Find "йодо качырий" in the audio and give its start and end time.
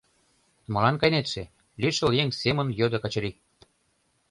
2.79-3.35